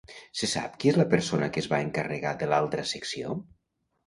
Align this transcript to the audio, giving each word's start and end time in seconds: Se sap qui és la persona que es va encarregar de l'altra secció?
Se 0.37 0.47
sap 0.53 0.79
qui 0.83 0.89
és 0.91 0.97
la 1.01 1.05
persona 1.11 1.49
que 1.57 1.61
es 1.65 1.67
va 1.75 1.83
encarregar 1.89 2.33
de 2.41 2.49
l'altra 2.55 2.89
secció? 2.95 3.37